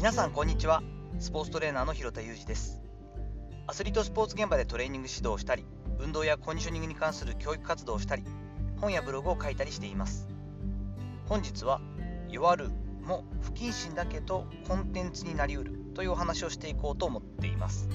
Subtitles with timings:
[0.00, 0.82] 皆さんこんにちは。
[1.18, 2.80] スポーツトレーナーの広田裕二です。
[3.66, 5.66] アスリートスポーツ現場でトレーニング指導をしたり
[5.98, 8.24] 運動やコンディショニングに関する教育活動をしたり
[8.80, 10.26] 本やブログを書いたりしています。
[11.26, 11.82] 本日は
[12.30, 12.70] 弱る
[13.02, 17.86] も不謹慎だけどコンテンツになりうるというお話をしていこうと思っています。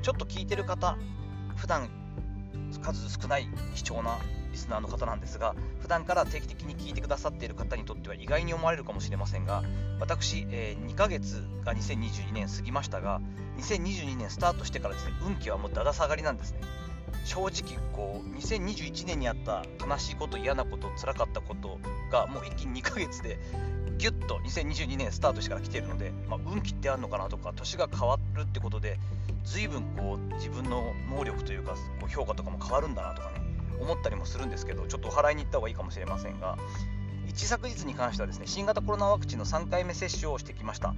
[0.00, 0.96] ちょっと聞いてる方
[1.54, 1.90] 普段
[2.80, 4.16] 数少ない貴重な
[4.52, 9.62] リスナーの方なんですが普段から定期的に聞いてくださっている方にとっては意外に思われるかもしれませんが
[9.98, 13.20] 私、えー、2ヶ月が2022年過ぎましたが
[13.58, 16.60] 2022年スタートしてからですね運気はもうだだ下がりなんですね。
[17.24, 21.78] 正直こう2021年にあった悲しいこと嫌なこと辛かったこと
[22.10, 23.38] がもう一気に2ヶ月で
[23.98, 28.98] ギュッと2022年スタートしてから来ているので、まあ、運気ってあるのかなとか年が変わるってことで
[29.44, 33.51] 随分こう自分の能力というかこう評価とかも変わるんだなとかね。
[33.80, 36.56] 思ったりもするんですけどちょっとお払いに行った方がいいかもしれませんが
[37.28, 40.94] 一昨日に関してはですね新型コロナワクチンの3回目接種をしてきました。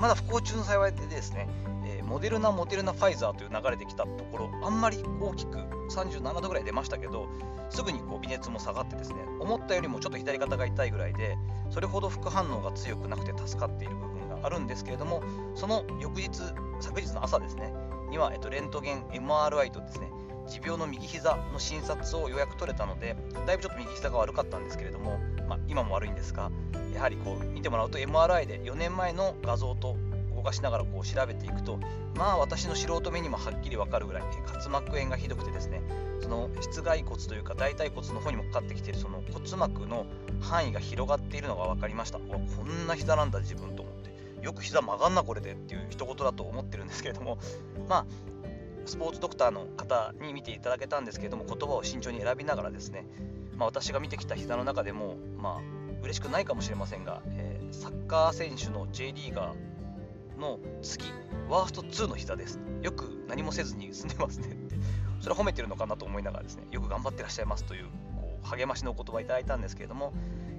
[0.00, 1.48] まだ不幸中の幸いでですね、
[1.86, 5.58] え、モデルナ、モデルナ、ファイザーという流れてきたところあんまり大きく
[5.90, 7.28] 37度ぐらい出ましたけど
[7.70, 11.36] すぐにこう微熱も下がってですね思ったよりもちょっと左肩が痛いぐらいで
[11.70, 15.22] それほど副反応が強くなくて助かっている部分があるんですけれども
[15.54, 16.30] その翌日
[16.80, 17.72] 昨日の朝ですね
[18.10, 20.10] には、えっと、レントゲン MRI とですね
[20.46, 26.50] 持病の右膝の診察を予約取れたのでだいぶちょっと右膝が悪かったんですけれども、まあ、今も悪いんですが
[26.94, 29.96] やはりこう見てもらうと MRI で4年前の画像と
[30.34, 31.78] 動かしながらこう調べていくと
[32.16, 35.82] まあ私の素人目にもはっきり分かるぐらい滑膜炎がひどくてですね
[36.20, 40.06] その室外骨というか大腿骨の方にもかかってきているその骨膜の
[40.40, 42.18] 範囲が広がっているのが分かりました。
[42.18, 44.14] こんな膝なんだ自分と思って。
[44.44, 47.38] よく膝曲がんなこれでっていう一言だと思ってるんですけれども
[47.88, 48.06] まあ
[48.86, 53.06] スポーツドクターの方に見ていただけたんですけれども言葉を慎重に選びながらですね、
[53.56, 61.04] まあ、私が見てきた膝の中でもまあ嬉しくないかもしれませんが、えー、サッカー選手の J リーガーの次
[61.48, 62.60] ワースト2の膝です。
[62.82, 64.48] よく何もせずに済んでますね。
[64.48, 64.76] っ て
[65.20, 70.12] それは褒めてるのかなと思いながらですねよく頑張ってらっしゃいますというこう励ましのお言葉いただいたんですけれども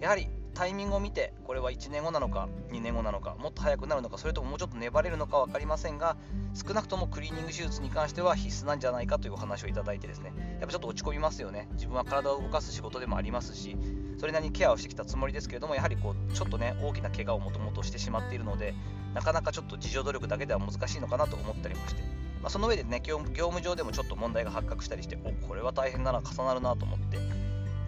[0.00, 6.16] やはりタイミングを見てこれは1年後なのか2年後なのかもっと早くなるのかそれとももうちょっと粘れるのか分かりませんが
[6.54, 10.32] 少なくともクリーニング手術に関しては必須なんじゃないかというお話をいただいてですね。
[10.60, 11.68] やっぱちょっと落ち込みますよね。
[11.72, 13.76] 自分は体を動かす仕事でもありますし
[14.18, 18.74] それなりにケアをしてきたつもりですけれどもやはりこうちょっとね大きな怪我をもともとしてしまっているので
[19.14, 22.02] なかなかちょっと自助努力だけでは難しいのかなと思ったりもして、
[22.40, 27.18] まあ、その上でね業務上でもちょっと問題が発覚したりしておこれは大変だな重なるなと思って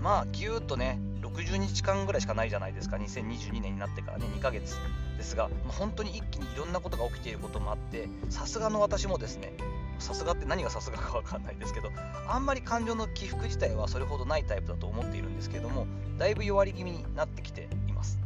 [0.05, 2.97] まあぎゅーっとね60日間ぐらいしかないじゃないですか。
[2.97, 4.77] 2022年になってからね2ヶ月
[5.17, 9.55] ですが、まあ、本当に一気にいろんなことが起きていることもあってさすがの私もですね
[9.99, 11.89] さすがって何がさすがか分かんないですけど
[12.29, 15.87] あんまり感情の起伏自体はそれほどないタイプだと思っているんですけれども
[16.19, 18.19] だいぶ弱り気味になってきています。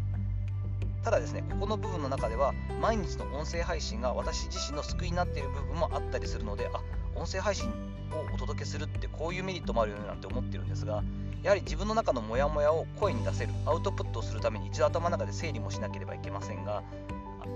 [1.04, 2.52] ただですねここの部分の中では
[2.82, 6.80] 毎日の音声配信が私自身の救いになっている部分もあったりするのであ
[7.14, 7.68] 音声配信
[8.12, 11.02] をお届けするってこういうメリットもあるよねなんて思ってるんですが
[11.42, 16.82] やはり自分の中のモヤモヤを声に出せるアウトプットをするために一度頭の中で整理もしなければいけませんが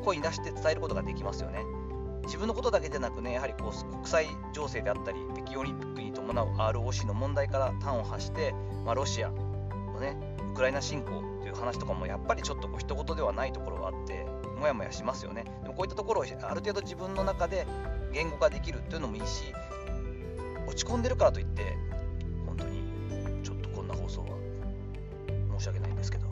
[0.04, 1.64] 声に出して伝えることができますよね。
[2.24, 8.54] 自分のことだけでなくねやはりこう国際情勢であったり北京オリンピックに伴う ROC の問題から端を発して、
[8.84, 10.16] まあ、ロシアのね
[10.52, 14.24] ウクライナ侵攻という話とかもやっぱりちょっとこう一言ではないところがあって
[14.58, 15.44] モヤモヤしますよね。
[15.62, 17.66] でもこういったところをある程度自分の中で
[18.12, 19.52] 言語化できるというのもいいし
[20.68, 21.76] 落ち込んでるからといって
[24.02, 24.28] 放送は
[25.58, 26.26] 申し訳ないんですけど、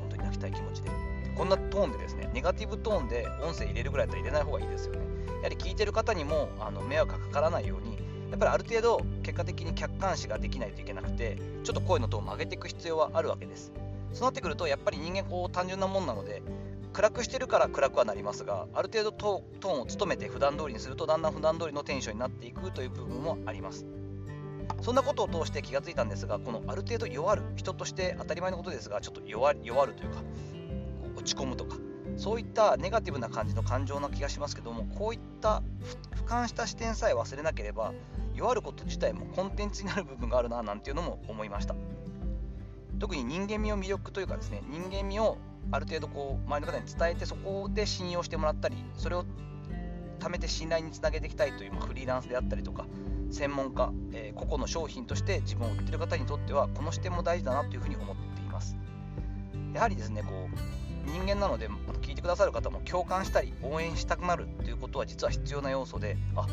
[0.00, 0.90] 本当に泣きたい気持ちで。
[1.36, 5.00] こんなトーンでですね、ネガティブトーンで音声入れるぐらいだったら入れない方がいいですよね。
[5.36, 7.96] やはり聞いてる方にもあの迷惑がかからないように、
[8.30, 13.72] やっぱりある程度結果的に客観視ができないといけなくて、ちょっと声のトーンを上げていく必要はあるわけです。
[14.12, 16.42] そうなってくると、やっぱり人間こう単純なもんなので、
[16.92, 23.86] 暗くしてるから暗くはなりますが、ある程度トーンを務めて普段通りにすると、だんだん普段通りのテンションになっていくという部分もあります。
[24.80, 30.22] そんなことを通して気がついたんですが、このある程度弱る、人として当たり前のことですが、ちょっと弱弱るというか、
[31.16, 31.76] 落ち込むとか、
[32.16, 35.62] そういったネガティブな感じの感情な気がしますけども、こういった
[36.16, 37.92] 俯瞰した視点さえ忘れなければ、
[38.34, 41.74] 弱ること自体もコンテンツになる部分があるななんていうのも思いました。
[42.98, 45.38] 特に人間味を魅力というかですね、人間味を
[45.70, 49.24] ある程度こう周りの方に伝えて、そこで信用してもらったり、それを
[50.18, 52.86] 貯めて信頼につなげていきたいという、まあ、フリーランスであったりとか、
[53.30, 58.76] 専門家、え、個々の商品として自分を売ってる方にとってはこの視点も大事だなというふうに思っています。
[59.74, 61.68] やはりですねこう人間なので
[62.02, 66.46] 聞いてくださる方も共感したり応援したくなるということは実は必要な要素であ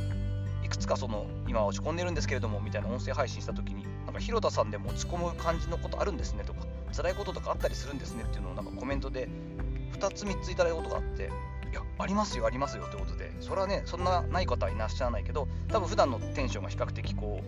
[0.63, 6.62] いくつかその今落ち込んでるんですけれどもみたいな音声配信した時になんか広田さんでも落ち込む感じのことあるんですねとか
[6.95, 9.28] 辛いこととかあったりするんですねっていうのをなんかコメントで
[10.00, 11.30] 2つ3ついただいたことがあって
[11.75, 13.31] やありますよありますよということで。
[13.39, 17.42] それはねそんなない方はいらっしゃらないけど多分普段のテンションが比較的こ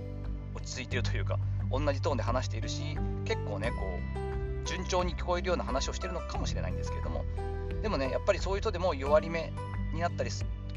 [0.53, 1.39] う落ち着いてるというか
[1.71, 3.75] 同じトーンで話しているし結構ねこ
[4.63, 7.25] う順調に聞こえるような話をしてるのかもしれないんですけれども。
[7.81, 9.53] でもねやっぱりそういう人でも弱り目
[9.94, 10.31] になったり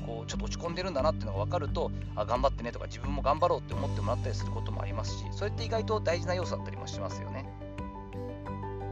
[0.06, 7.46] こうちょっと落ち込んでるんだなっていうのが分かるとあ頑張ってねとか自分も頑張ろうって思ってもらったりすることもありますしそれって意外と大事な要素だったりもしますよね。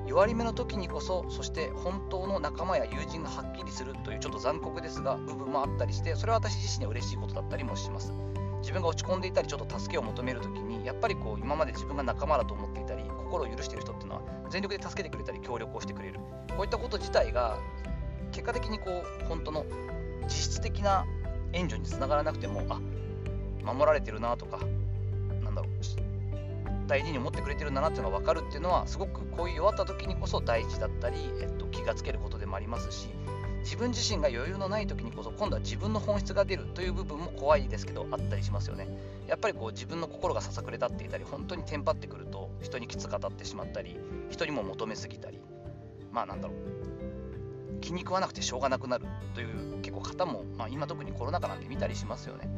[0.08, 8.10] 弱り目の時にこそそして本当の仲間や友人がはっきりするというちょっと残酷ですが部分もあったりしてそれは私自身には嬉しいことだったりもします。
[8.60, 16.14] 自分が落ち込んでいたりちょっと助けを求める時にやっぱりこう今まで自分が仲間だと思っていたり心を許している人っていうのは全力で助けてくれたり協力をしてくれる。
[16.56, 17.58] こういったこと自体が
[18.32, 19.66] 結果的にこう本当の
[20.24, 21.04] 実質的な
[21.52, 22.80] 援助につながらなくてもあ
[23.62, 24.58] 守られてるなとか
[25.44, 26.07] なんだろう
[26.88, 33.08] 大事に思ってくれてるんだなっていうのが分かるっていうのはすごくこういう弱った時にこそ大事だったり、えっと、気がつけることでもありますし
[33.60, 38.88] 自分自身が余裕のない時にこそ今度は自分の本質が出るという部分も怖いですけどあったりしますよね。
[39.26, 43.98] やっぱりこう自分の心がささくれ立っていたり本当にテンパってくると人にきつく当たってしまったり
[44.30, 45.38] 人にも求めすぎたり
[46.10, 46.78] まあなんだろう。
[47.80, 52.48] 気に食わなくてしょうがなくなるという結構方も、まあ、今特にコロナ禍なんで見たりしますよね。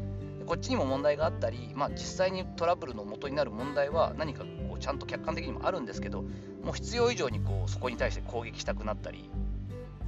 [0.46, 9.30] こっちにも問題があったり、まあ、実際にトラブルの元になる問題は何かこうちゃんと客観的にもあるんですけどもう必要以上にこうそこに対して攻撃したくなったり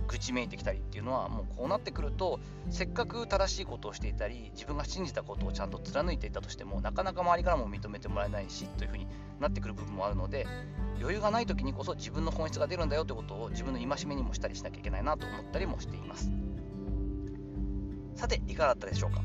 [0.08, 2.40] 愚痴めいてきたりっていうのはもうこうなってくると
[2.70, 9.06] せっかく正しいことをしていたり自分が信じたことをちゃんと貫いていたとしてもなかなか周りからも認めてもらえないしというふうに
[9.40, 10.46] なってくる部分もあるので
[10.98, 16.30] 余裕がない時にこそ自分の本質が出るんだよということを自分の戒めにもしたりしなきゃいけないなと思ったりもしています。
[18.14, 19.22] さていかがだったでしょうか？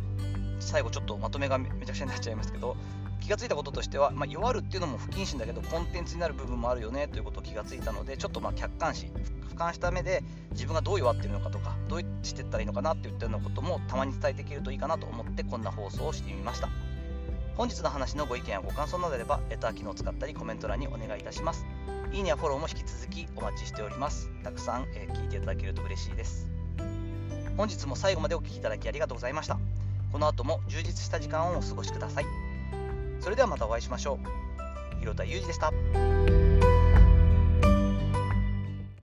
[0.59, 2.75] 最後ちょっとまとめがめちゃくちゃになっちゃいますけど
[3.19, 9.07] 気がついたこととしては、まあ、弱るっていうのも不謹慎だけどコンテンツになる部分もあるよねということを気がついたのでちょっとまあ客観視
[9.50, 16.69] 俯瞰した目で自分がどう弱ってるのかとかどうしていったらいいのかなっていったようなこともたまに伝えていけるといいかなと思ってこんな放送をしてみました。
[17.57, 21.65] 本日の話のご意見やご感想などあればレター機能を使ったりコメント欄にお願いいたします。
[22.13, 24.30] いいねやフォローも引き続きお待ちしております。
[24.44, 26.50] たくさん、え、聞いていただけると嬉しいです。
[27.57, 29.57] 本日も最後までお聴きいただきありがとうございました。
[30.12, 32.25] この後も充実した時間をお過ごしください。
[33.19, 35.00] それではまたお会いしましょう。
[35.00, 35.71] 広田裕二でした。